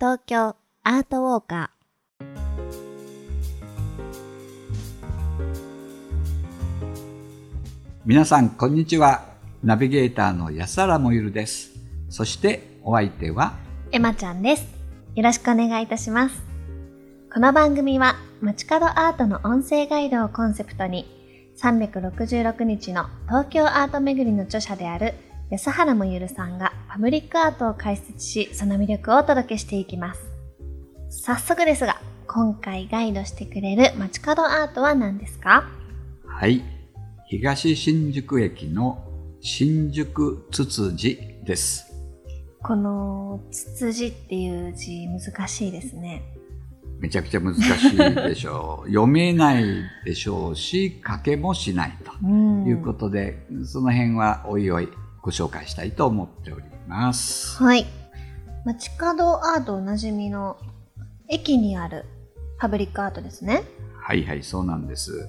[0.00, 1.70] 東京アートウォーカ
[8.04, 9.24] 皆さんこんにちは。
[9.62, 11.70] ナビゲーターの安原もゆるです。
[12.10, 14.66] そしてお相手はーエマちゃんです。
[15.14, 16.42] よろしくお願いいたします。
[17.32, 21.06] この番組は街角アートの音声ガイドをコンセプトに
[21.56, 25.14] 366日の東京アート巡りの著者である
[25.50, 30.20] 安原もゆるさんがパブリックアートを解説しその魅力をお届けしていきます。
[31.10, 35.64] 早速ですが今回ガイドしてくれる街角アートは何ですか？
[36.26, 36.62] はい。
[37.28, 39.04] 東新宿駅の
[39.40, 41.92] 新宿つつじです。
[42.62, 46.22] このつつじっていう字難しいですね。
[46.98, 47.60] めちゃくちゃ難し
[47.92, 48.88] いでしょう。
[48.88, 49.64] 読めない
[50.04, 54.88] でしょうし書けもしないとうんいうことで、その辺はおいおい
[55.24, 57.86] ご紹介したいと思っておりますはい。
[58.66, 60.58] 街角アートおなじみの
[61.30, 62.04] 駅にある
[62.58, 63.62] パブリックアートですね。
[63.96, 65.26] はいはい、そうなんです。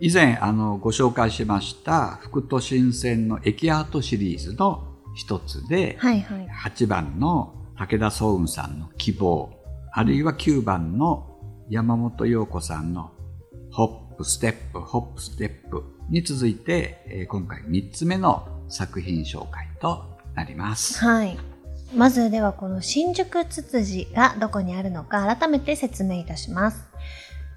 [0.00, 6.48] 以前、あの、ご紹介しました、副都心線の駅アートシリーズの一つで、はいはい。
[6.48, 9.48] 8番の武田壮雲さんの希望、
[9.92, 11.38] あるいは9番の
[11.70, 13.12] 山本陽子さんの
[13.70, 20.98] ホップ、ステップ、ホップ、ステップに続いて、えー今回3つ目の作品紹介となります。
[21.04, 21.38] はい。
[21.94, 26.84] まずではこの新宿つつじがどこにあるのか改めて説明いたします。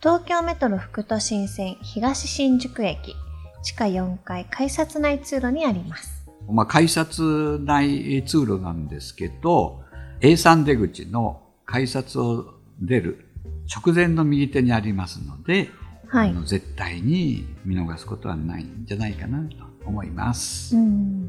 [0.00, 3.14] 東京メトロ副都心線東新宿駅
[3.62, 6.26] 地下4階改札内通路にあります。
[6.48, 9.82] まあ、改札内通路なんですけど、
[10.20, 13.26] A3 出口の改札を出る
[13.74, 15.70] 直前の右手にありますので、
[16.08, 16.30] はい。
[16.30, 20.76] あの絶対に見逃すことはないんじゃないかなと思います。
[20.76, 21.28] うん。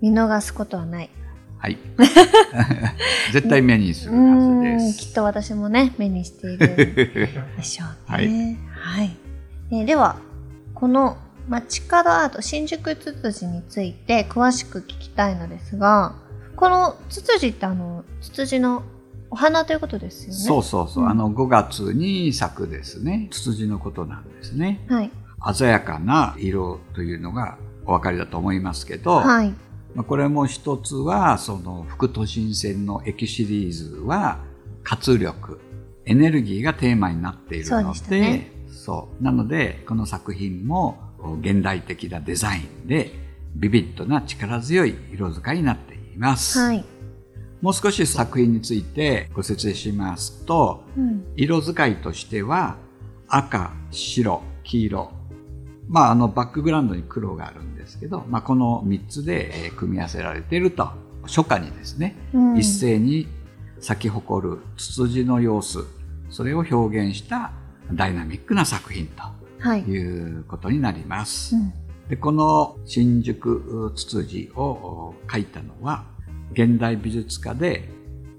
[0.00, 1.10] 見逃すことはない。
[1.58, 1.78] はい。
[3.32, 5.14] 絶対目にするはずうんできっす。
[5.14, 6.58] と私もね、目にしている
[7.56, 8.58] でしょうね。
[8.74, 9.16] はい。
[9.72, 10.16] えーでは、
[10.74, 11.16] この
[11.48, 16.14] 街角アート新宿つつじについて詳しく聞きたいのですが、
[16.56, 18.82] このつつじってあの、つつじの
[19.30, 20.34] お花ということですよね？
[20.40, 21.04] そうそうそう。
[21.04, 24.84] うんあの5月に咲くですね、ツツジのことなんですね。
[24.88, 25.10] はい。
[25.54, 29.54] 鮮やかな色というのがお分かりだと思いますけど、はい。
[29.94, 34.38] まあこれも一つは、その副都心線の駅シリーズは、
[34.82, 35.60] 活力、
[36.04, 40.98] エネルギーがテーマになっているので、ねそうなので、この作品も
[41.40, 43.12] 現代的なデザインで、
[43.54, 46.58] ビビッドな力強い色使いになっています。
[46.58, 46.84] はい。
[47.60, 51.24] もう少し作品についてご説明しますと、うん。
[51.36, 52.76] 色使いとしては、
[53.28, 55.12] 赤、白、黄色、
[55.90, 60.88] まあ、あの、バックグラウンドに黒があるんですけど、まあ、この3つでえー組み合わせられていると、
[61.24, 63.26] 初夏にですね、うん一斉に
[63.80, 65.84] 咲き誇るツツジの様子、
[66.30, 67.50] それを表現した
[67.92, 69.08] ダイナミックな作品
[69.58, 69.90] はいと。
[69.90, 71.56] いうことになります。
[71.56, 71.72] うん。
[72.08, 76.06] でこの新宿ツツジをお描いたのは
[76.52, 77.88] 現代美術家で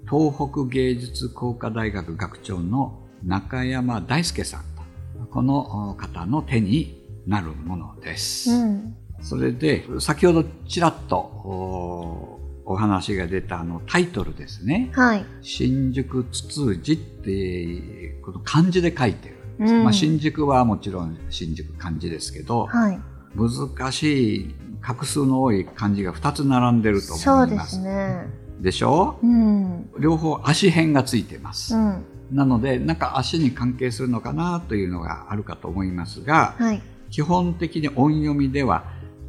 [0.04, 8.50] 東北芸術工科大学学長の中山大輔さんとこのお方の手になるものです。
[8.50, 8.96] うん。
[9.20, 14.90] それで先ほどちらっとおお話が出たあのタイトルですね。
[14.92, 15.24] はい。
[15.42, 19.36] 新宿ツツジってこの漢字で書いてる。
[19.58, 23.00] うんまあ、新宿はもちろん新宿漢字ですけど、はい。
[23.34, 27.76] 難しい画数の多い漢字が2つ並んでるとそうで思います。
[27.76, 28.26] すね。
[28.60, 29.18] でしょ？
[29.22, 29.90] うん。
[29.98, 31.76] 両方足辺がついてます。
[31.76, 32.04] うん。
[32.32, 36.82] なので、なんか足に関係するのかなというのがあるかと思いますが、はい。
[37.12, 38.84] 基本的に音読みでは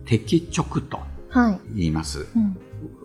[0.06, 1.00] 敵直と
[1.30, 1.60] はい。
[1.76, 2.28] 言います。
[2.36, 2.58] うん。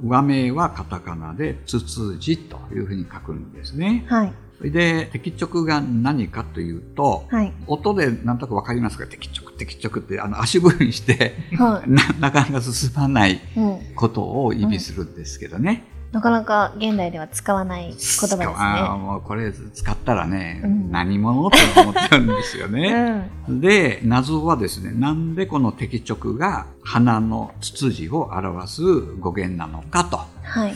[0.09, 4.05] 和名はカタカナでつつじというふうに書くんですね。
[4.09, 4.33] はい。
[4.59, 7.53] それで敵直が何かというと、はい。
[7.67, 9.07] 音でなんとなくわかりますか？
[9.07, 13.41] 敵直敵直ってあの足踏みしては ななかなか進まないい。
[13.57, 13.79] うん。
[13.97, 15.85] ことを意味するんですけどね。
[16.13, 18.47] なかなか現代では使わない言葉ですね。
[18.47, 23.31] あーもうこれ使ったらね、うん何者って思っちゃうんですよね。
[23.49, 28.83] で、謎はですね、なんでこの敵直が花のツツジを表す
[29.21, 30.75] 語源なのかとはい。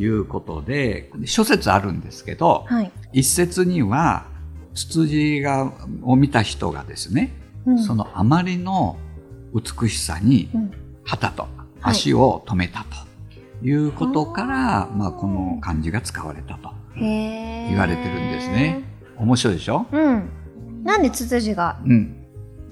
[0.00, 2.92] いうことで、諸説あるんですけど、はい。
[3.12, 4.26] 一説には、
[4.76, 5.72] ツツジが
[6.04, 7.32] を見た人がですね、
[7.66, 8.96] うんそのあまりの
[9.52, 10.70] 美しさにうん
[11.04, 11.48] 旗と
[11.80, 13.07] 足を止めたとい
[13.72, 18.84] うことから、まあ、この漢字が使われたと言われてるんですね。
[19.16, 19.86] 面白いでしょ？
[19.90, 20.30] うん。
[20.84, 22.14] なんでツツジがうん。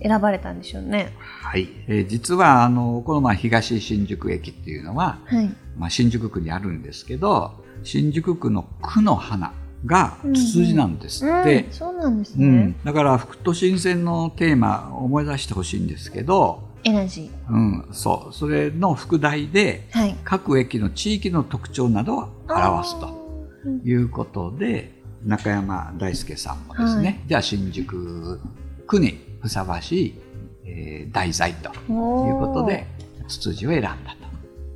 [0.02, 1.12] 選ばれたんでしょうね。
[1.18, 1.68] はい。
[1.88, 5.50] えー実は、あの、このまあ東新宿駅っていうのは、はい。
[5.76, 9.52] まあ、新宿区にあるんですけど、新宿区の区の花
[9.86, 11.66] がツツジなんですうんって。
[11.70, 12.76] そうなんですねうん。
[12.84, 18.32] だから、副都心線のテーマ思い出してほしいんですけど、エナジうん、そう。
[18.32, 20.16] それの副題で、ーはい。
[20.22, 23.26] 各駅の地域の特徴などを表すと。
[23.84, 24.92] いうことで
[25.24, 27.20] 中山大輔さんもですね、はい。
[27.26, 28.40] じゃあ新宿
[28.86, 30.14] 区にふさわしい、
[30.64, 31.74] えー題材という
[32.38, 32.86] ことで
[33.26, 33.96] ツツジを選んだ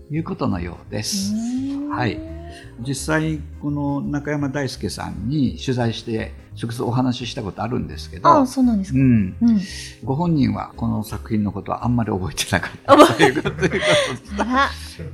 [0.09, 1.33] ということのようです。
[1.33, 1.89] うん。
[1.91, 2.40] はい
[2.87, 9.61] 実際この中山大輔さんに取材して直接お話ししたことあるんですけどあそうなんですか、うん、うん、
[10.05, 13.81] ご本人はこの作品のことはあんまり覚えてなかったということで。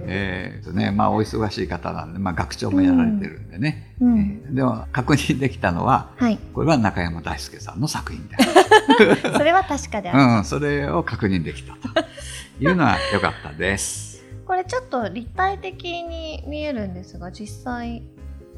[0.01, 4.19] えーとねまあ、お忙しい方なんで、まあ、学長もやられてるんでね、うん。
[4.19, 6.39] えーでも確認できたのははい。
[6.55, 8.37] これは中山大輔さんの作品で
[9.37, 11.89] それは確かである、うん、それを確認できたと
[12.61, 14.06] いうのは良かったです。
[14.47, 18.03] これちょっと立体的に見えるんですが実際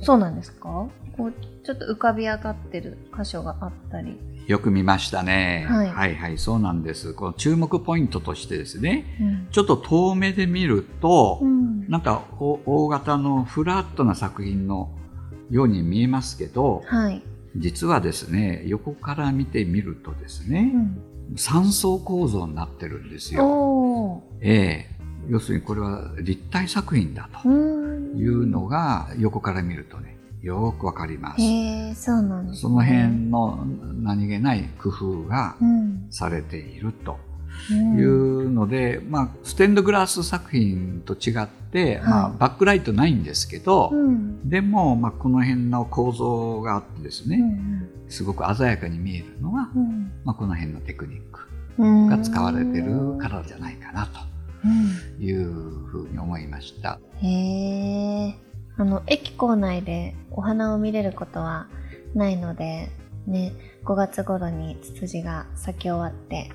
[0.00, 0.88] そうなんですか？
[1.16, 1.32] こう
[1.64, 5.66] ちょっと浮かび上がってる箇所があったり、よく見ましたね。
[5.68, 5.88] はい。
[5.88, 7.14] はいはいそうなんです。
[7.14, 9.48] この注目ポイントとしてですね、うん。
[9.50, 11.88] ちょっと遠目で見ると、うん。
[11.88, 14.94] なんかお大型のフラットな作品の
[15.50, 17.22] ように見えますけど、はい、
[17.56, 20.70] 実はですね、横から見てみるとですね、
[21.30, 23.44] うん、三層構造になってるんですよ。
[23.48, 24.97] おええ
[25.28, 32.02] 要するにこれは立体作品だというのが横から見るとね、よくわかります。
[32.02, 33.64] そうなんです、ね、その辺の
[34.02, 36.06] 何気ない工夫がうん。
[36.10, 37.18] されていると
[37.70, 37.98] うん。
[37.98, 44.48] いうので、まあ、ステンドグラス作品と違って、まあ、はいバックライトないんですけど、うん。
[44.48, 47.88] でも、まあ、この辺の構造があってですうね、ん。
[48.08, 50.10] すごく鮮やかに見えるのは、うん。
[50.24, 51.40] まあ、この辺のテクニック
[51.78, 52.06] うん。
[52.06, 54.20] が使われてるからじゃないかなと
[54.64, 55.52] うんいう
[55.86, 57.00] ふうに思いました。
[57.20, 57.28] へ
[58.28, 58.34] え。
[58.76, 61.66] あの、駅構内でお花を見れることは
[62.14, 62.90] ないので、
[63.26, 63.52] ね、
[63.84, 66.50] 5月頃にツツジが咲き終わって、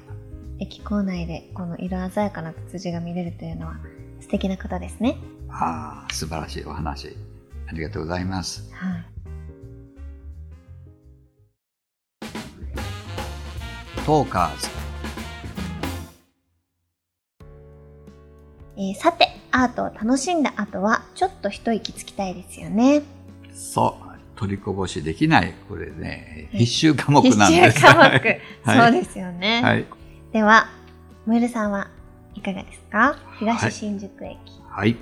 [0.60, 3.76] 駅構内でこの色鮮やかなツツジが見れるというのは
[4.22, 5.18] 素敵なことですね。
[5.50, 7.16] ああ、素晴らしいお話。
[7.68, 8.72] ありがとうございます。
[8.74, 9.06] はい。
[14.06, 14.83] トーカーズ。
[18.90, 23.04] えーさて、アートを楽しんだ後は、ちょっと一息つきたいですよね。
[23.54, 24.04] そう。
[24.36, 25.54] 取りこぼしできない。
[25.70, 27.80] これね、はい必修科目必なんです。
[27.80, 28.02] 修科目。
[28.64, 29.62] はいそうですよね。
[29.62, 29.86] はい。
[30.32, 30.68] では、
[31.26, 31.90] ムールさんは
[32.36, 33.16] いかがですか？
[33.40, 34.38] 東新宿駅。
[34.70, 34.96] はい。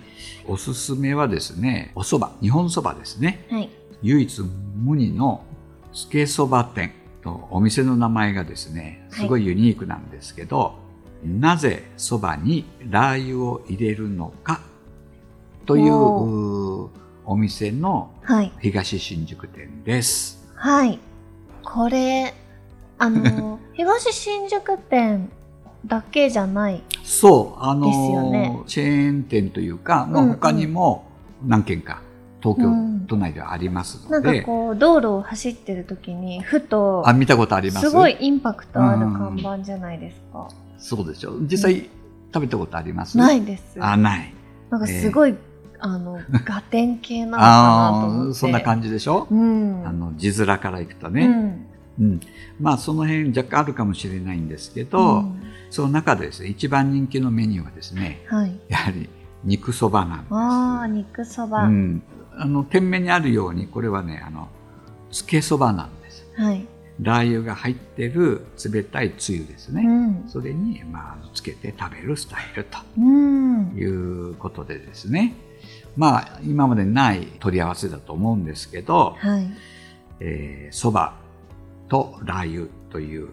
[0.48, 3.46] おすすめはですね、お蕎麦、日本蕎麦ですね。
[3.50, 3.70] はい。
[4.02, 4.42] 唯一
[4.76, 5.44] 無二の
[5.94, 6.92] つけ蕎麦店
[7.24, 10.76] とお店の名前がですね、すごいユニークなんですけど、
[11.24, 14.62] なぜ蕎麦にラー油を入れるのか
[15.66, 15.94] という
[17.26, 18.52] お店のはい。
[18.60, 20.48] 東新宿店です。
[20.56, 21.00] はい。
[21.64, 22.34] これ、
[22.98, 25.30] あの、 東新宿店
[25.86, 26.84] だけじゃない。
[27.04, 27.88] そう、あの
[28.32, 31.06] ねチェーン店というか、まあ、うんうん他にも
[31.46, 32.02] 何軒か
[32.42, 40.48] 東京うん都内ではありますなんかので、こう、道路を走ってる時に、ふとあ、、見たことありますすごいインパクトある看板じゃないですか。
[40.82, 41.38] そうでしょ。
[41.42, 41.90] 実際、
[42.34, 43.18] 食べたことあります？
[43.18, 43.78] ないです。
[43.80, 44.34] あ、ない。
[44.70, 45.36] なんかすごい、
[45.80, 48.32] あの、ガテン系なのかなとあ思って。
[48.32, 49.88] あ、そんな感じでしょ、うん。
[49.88, 51.26] あの、字面からいくとね。
[51.26, 51.66] うん。
[52.00, 52.20] うん。
[52.60, 58.60] まあ、その辺若干あるかもしれないんですけど、うんその中でですね、一番人気のメニューはですね、はい。
[58.68, 59.08] やはり
[59.46, 60.34] 肉そばなんです。
[60.34, 61.64] ああ、肉そば。
[61.64, 62.04] うん。
[62.36, 64.50] あの、店名にあるように、これはね、あの、
[65.14, 66.28] つけそばなんです。
[66.36, 66.68] はい。
[67.00, 69.84] ラー油が入ってる冷たいつゆですね。
[69.84, 70.30] うん。
[70.30, 73.74] それに、まあ、つけて食べるスタイルとうん。
[73.76, 75.34] いうことでですね。
[75.96, 79.48] まあ、今までない取り合わせだと思うんですけど、はい。
[80.20, 81.14] えー、
[81.90, 83.30] とラー油という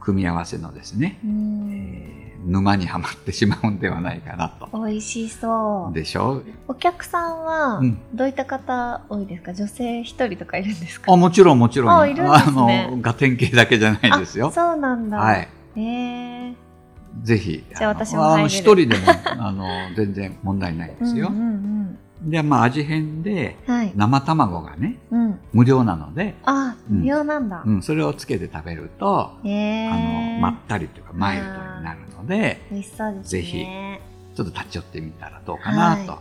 [0.00, 1.70] 組み合わせのですね、うん。
[1.72, 4.66] えー沼にはまってしまうんではないかなと。
[4.72, 5.94] 美味しそう。
[5.94, 6.42] でしょ？
[6.68, 11.12] お客さんはうんどういった方多いですか、女性一人とかいるんですか？
[11.12, 11.98] あもちろんもちろん。
[11.98, 14.50] あいるんですねあの、ガテン系だけじゃないですあよ。
[14.52, 15.18] そうなんだ。
[15.18, 15.48] はい。
[17.22, 17.62] ぜひ。
[17.76, 19.02] じゃあの私も一人でも、
[19.38, 21.28] あの、全然問題ないですよ。
[21.28, 21.79] うんうん
[22.22, 23.74] で、まあ、味変で、うん。
[23.74, 23.92] はい。
[23.96, 25.40] 生卵がね、うん。
[25.52, 27.62] 無料なので、あ、うん無料なんだ。
[27.64, 33.40] うん、それをつけて食べると、あの、まったりというか、マイルドになるので、美味しそうですね。
[33.40, 33.64] ぜひ
[34.34, 36.18] ちょっと立ち寄ってみたらどうかな、はいと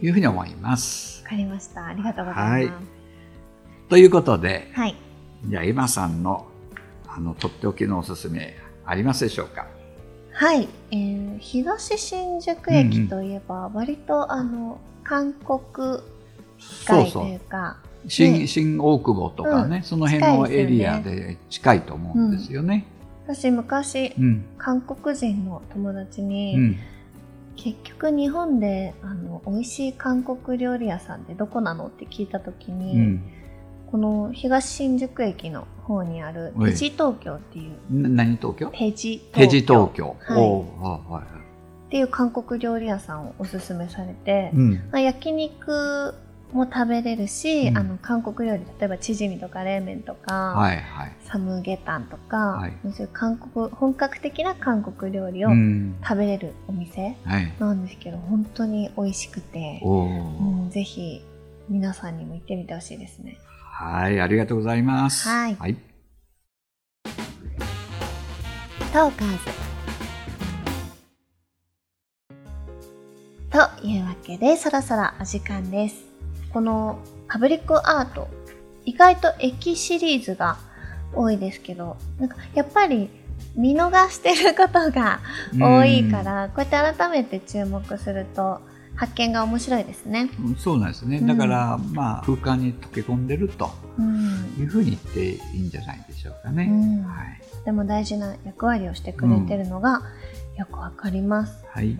[0.00, 1.22] いうふうに思います。
[1.24, 1.86] わかりました。
[1.86, 2.86] ありがとうございます。
[3.88, 4.96] ということで、はい。
[5.44, 6.46] じゃあ、今さんの、
[7.06, 9.66] あの、とっておきのおすすめ、ありますでしょうか？
[10.32, 14.80] はい、えー東新宿駅といえば、割とあの
[15.12, 15.60] 韓国
[16.86, 17.76] 街といううか
[18.08, 18.46] 新ね。
[18.46, 19.82] 新大久保とかね、うん。
[19.82, 22.86] その辺のエリアで近いと思うんですよね。
[23.26, 24.44] 私昔うん。
[24.56, 26.76] 韓国人の友達うに、ん。
[27.56, 33.22] 結局日本であの美味しい韓国料理屋さんってどこなのって聞いた時うに、ん。
[33.90, 36.70] この東新宿駅の方にあるはい。
[36.70, 37.74] ペジ東京っていう。
[37.90, 38.70] な何東京？
[38.72, 40.16] ペジペジ東京。
[40.20, 40.42] はいはい
[41.12, 41.42] はい
[41.92, 46.14] っていう韓国料理屋さんをおすすめされて、うんまあ、焼肉
[46.50, 51.12] も食べれるし、うんあの韓国料理例えばチヂミとか冷麺とか、はいはい。
[51.20, 57.52] サムゲタンとか、はいそういう韓国本格的な韓国料理をうん食べれるお店はい。
[57.58, 61.22] なんですけど、本当に美味しくて、うぜひ
[61.68, 63.36] 皆さんにも行ってみてほしいですね。
[63.70, 65.28] はい、ありがとうございます。
[65.28, 65.76] はいはい。
[68.94, 69.30] トーカー
[69.66, 69.71] ズ
[73.82, 75.96] いうわけでそろそろお時間です
[76.52, 76.98] この
[77.28, 78.28] パブリックアート
[78.84, 80.58] 意外と駅シリーズが
[81.14, 83.10] 多いですけどなんかやっぱり
[83.54, 85.20] 見逃してることが
[85.58, 88.60] 多いからこうやって改めて注目すると
[88.94, 90.30] 発見が面白いですね。
[90.38, 91.18] うんそうなんですね。
[91.18, 96.68] うんだから、まあ、空間に溶け込んでるとうんいうふうに言っていいんじゃないでしょうかね。
[96.70, 97.40] うんはい。
[97.50, 100.02] とても大事な役割をしてくれてるのが
[100.58, 101.64] よくわかります。
[101.70, 101.98] はい。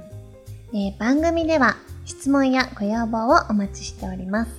[0.75, 1.76] えー番組では
[2.07, 4.50] 質問やご要望をお待ちしております。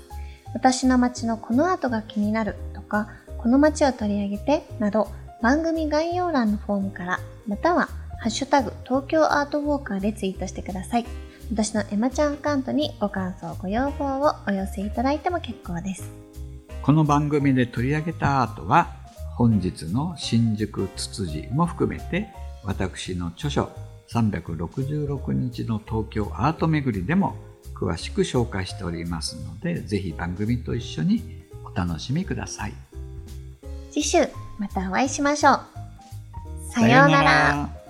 [0.53, 5.09] 私の街のこの後が気になるとか、この街を取り上げてなど、
[5.41, 7.89] 番組概要欄のフォームから、または、
[8.19, 11.05] ハッシュタグ、東京アートウォーカーでツイートしてください。
[11.51, 16.09] 私のエマちゃんアカウントにご感想、ご要望をお寄せいただいても結構です。
[16.83, 18.93] この番組で取り上げたアートは、
[19.35, 22.29] 本日の新宿つつじも含めて、
[22.63, 23.69] 私の著書
[24.11, 27.35] 366日の東京アート巡りでも
[27.73, 32.73] 詳しく紹介しておりますので、ぜひ番組と一緒にお楽しみください。
[33.91, 34.27] 次週、
[34.59, 35.59] またお会いしましょう。
[36.71, 37.82] さようなら。